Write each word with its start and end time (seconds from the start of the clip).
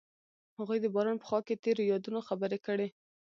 هغوی 0.59 0.77
د 0.81 0.85
باران 0.95 1.17
په 1.19 1.25
خوا 1.29 1.39
کې 1.47 1.61
تیرو 1.63 1.89
یادونو 1.91 2.19
خبرې 2.27 2.59
کړې. 2.65 2.87